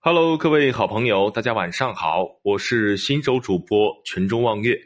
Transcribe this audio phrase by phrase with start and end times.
[0.00, 4.78] Hello，各位好朋友，大家晚上好，我是新手主播群中望月。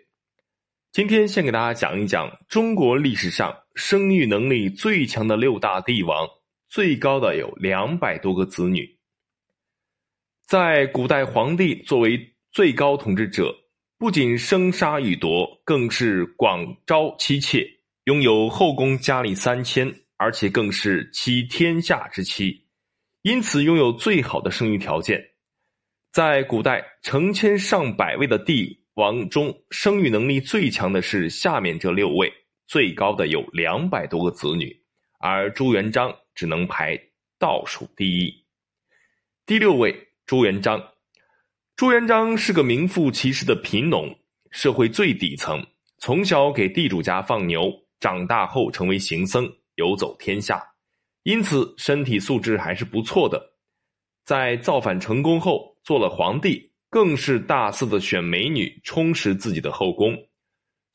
[0.91, 6.27] 今天先给大家讲一讲中国历史上生育能力最强的六大帝王，
[6.71, 8.98] 最高的有两百多个子女。
[10.47, 13.54] 在古代，皇帝作为最高统治者，
[13.99, 17.69] 不仅生杀予夺，更是广招妻妾，
[18.05, 22.62] 拥有后宫佳丽三千，而且更是妻天下之妻。
[23.23, 25.25] 因此，拥有最好的生育条件。
[26.11, 32.33] 在古代，成千上百位的帝王中，生育能力最强的是下面这六位，
[32.66, 34.77] 最高的有两百多个子女，
[35.21, 36.99] 而朱元璋只能排
[37.39, 38.45] 倒数第一。
[39.47, 40.83] 第六位，朱元璋。
[41.77, 44.19] 朱元璋是个名副其实的贫农，
[44.51, 45.65] 社会最底层，
[45.99, 50.72] 从小给地主家放牛，长大后成为行僧，游走天下。
[51.25, 53.41] 因此，身体素质还是不错的。
[54.25, 60.16] 在造反成功后，做了皇帝，更是大肆的选美女，充实自己的后宫。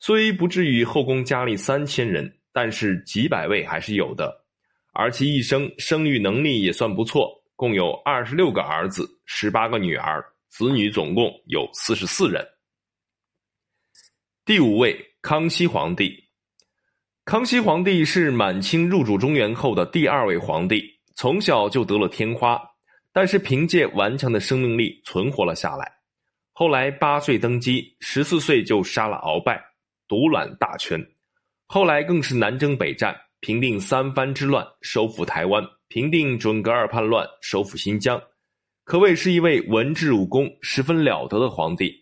[0.00, 4.44] 虽不至于后宫佳丽三千人，但是几百位还是有的。
[4.92, 12.46] 而其一生生育能力也算不错，共有二十六个儿子，十八个女儿，子女总共有四十四人。
[14.44, 16.27] 第五位，康熙皇帝。
[17.28, 20.82] 康熙皇帝是满清入主中原后的第二位皇帝，
[21.14, 22.58] 从小就得了天花，
[23.12, 25.92] 但是凭借顽强的生命力存活了下来。
[26.54, 29.62] 后来八岁登基，十四岁就杀了鳌拜，
[30.08, 30.98] 独揽大权。
[31.66, 38.18] 后来更是南征北战，平定三藩之乱，收复台湾，平定准噶尔叛乱，收复新疆，
[38.84, 41.92] 可谓是一位文治武功十分了得的皇帝。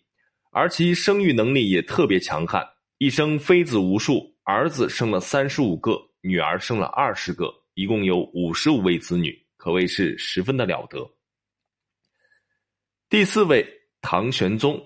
[0.52, 2.64] 而其生育能力也特别强悍，
[2.98, 4.35] 一生妃子无数。
[4.48, 11.04] 儿子生了三十五个，女儿生了二十个，一共有五十五位子女，可谓是十分的了得。
[13.08, 13.66] 第四位，
[14.00, 14.80] 唐玄宗。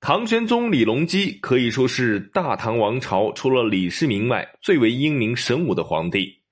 [0.00, 6.42] 唐玄宗李隆基可以说是大唐王朝除了李世民外最为英明神武的皇帝。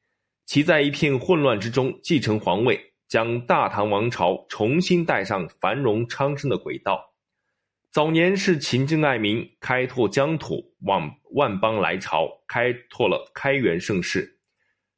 [0.47, 7.14] 其在一片混乱之中继承皇位，将大唐王朝重新带上繁荣昌盛的轨道。
[7.95, 14.41] 早年是勤政爱民，开拓疆土，往万邦来朝，开拓了开元盛世，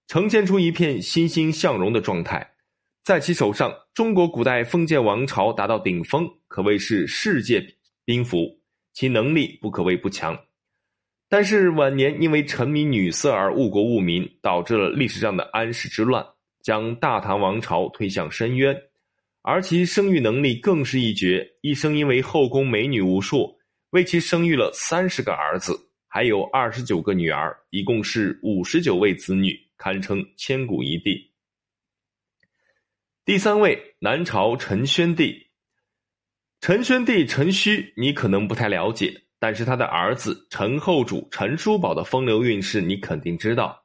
[0.08, 2.54] 呈现出一片欣欣向荣的状态。
[3.04, 7.62] 在其手上，中国古代封建王朝达到顶峰，可谓是世界
[8.06, 8.58] 兵符，
[8.94, 10.34] 其能力不可谓不强。
[11.28, 16.24] 但是晚年因为沉迷女色而误国误民，导致了历史上的安史之乱，
[16.62, 18.74] 将大唐王朝推向深渊。
[19.48, 23.56] 而其生育能力更是一绝，一生因为后宫美女无数，
[23.90, 25.72] 为其生育了三十个儿子，
[26.08, 31.30] 还有二十九个女儿，一共是五十九位子女，堪称千古一帝。
[33.24, 35.46] 第三位，南朝陈宣帝。
[36.60, 43.80] 陈宣帝陈顼，你可能不太了解，但是他的儿子陈后主陈叔宝的风流韵事，你肯定知道。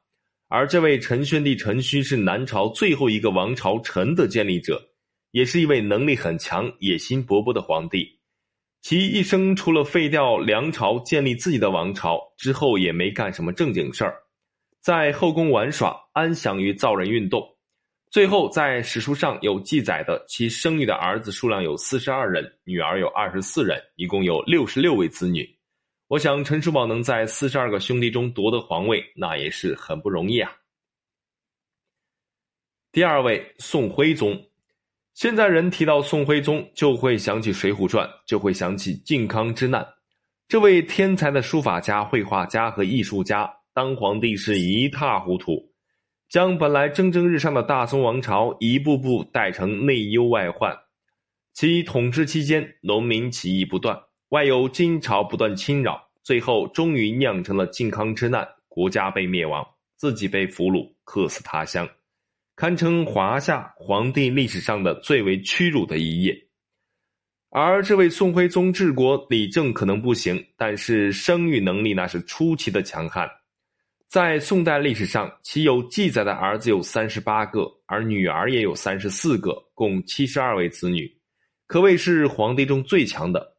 [0.48, 4.88] 而这位陈宣帝陈顼是南朝最后一个王朝陈的建立者。
[5.32, 8.20] 也是一位能力很强、野心勃勃的皇帝，
[8.82, 14.14] 其一生除了废掉梁朝、建立自己的王朝之后，也没干什么正经事儿，
[14.80, 17.42] 在后宫玩耍，安享于造人运动。
[18.10, 25.48] 最后在史书上有记载的，其生育的儿子数量有四十二人，女儿有二十四人，一共有六十六位子女。
[26.08, 30.52] 我想陈叔宝能在四十二个兄弟中夺得皇位，那也是很不容易啊。
[32.92, 34.38] 第二位，宋徽宗。
[35.14, 39.86] 现在人提到宋徽宗，就会想起《水浒传》，就会想起靖康之难。
[40.48, 45.70] 这位天才的书法家、绘画家和艺术家，当皇帝是一塌糊涂，
[46.30, 50.74] 将本来蒸蒸日上的大宋王朝一步步带成内忧外患。
[51.52, 53.98] 其统治期间，农民起义不断，
[54.30, 59.62] 外有金朝不断侵扰，最后终于酿成了靖康之难，国家被灭亡，
[59.96, 61.86] 自己被俘虏，客死他乡。
[62.54, 66.36] 堪称华夏皇帝历史上的最为屈辱的一页，
[67.48, 73.28] 而这位宋徽宗治国理政可能不行，但是生育能力那是出奇的强悍。
[74.06, 81.10] 在宋代历史上，其有记载的儿子有三十八个，而女儿也有三十四个，共七十二位子女，
[81.66, 83.56] 可谓是皇帝中最强的。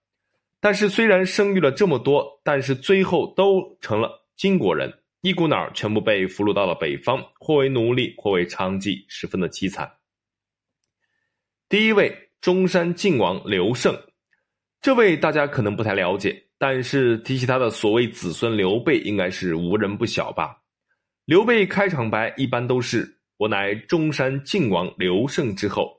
[0.59, 4.93] 但是虽然生育了这么多，但是最后都成了金国人。
[5.23, 9.89] 一股脑全部被俘虏到了北方，或为奴隶，或为娼妓，十分的凄惨。
[11.69, 13.97] 第一位中山靖王刘胜，
[14.81, 20.57] 这位大家可能不太了解，但是提起他的所谓子孙刘备，应该是无人不晓吧？
[21.23, 25.89] 刘备开场白一般都是“我乃中山靖王刘胜之后”，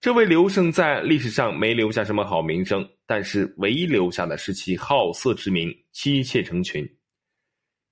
[0.00, 6.88] 这位刘胜在历史上没留下什么好名声，但是唯一留下的是其好色之名，妻妾成群，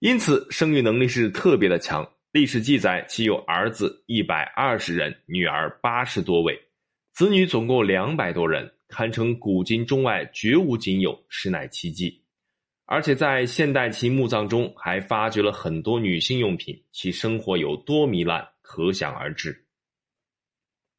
[0.02, 2.04] 因此生育能力是特别的强。
[2.32, 6.60] 历史记载其有儿子一百二十人，女儿八十多位，
[7.12, 12.20] 子女总共两百多人，堪称古今中外绝无仅有，实乃奇迹。
[12.84, 19.61] 而且在现代其墓葬中还发掘了很多女性用品，其生活有多糜烂，可想而知。